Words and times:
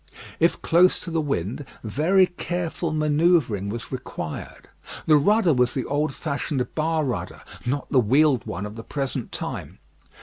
If 0.39 0.59
close 0.63 0.97
to 1.01 1.11
the 1.11 1.21
wind, 1.21 1.63
very 1.83 2.25
careful 2.25 2.91
manoeuvring 2.91 3.69
was 3.69 3.91
required. 3.91 4.67
The 5.05 5.15
rudder 5.15 5.53
was 5.53 5.75
the 5.75 5.85
old 5.85 6.11
fashioned 6.11 6.73
bar 6.73 7.05
rudder, 7.05 7.43
not 7.67 7.87
the 7.91 7.99
wheeled 7.99 8.47
one 8.47 8.65
of 8.65 8.75
the 8.77 8.83
present 8.83 9.31
time. 9.31 9.77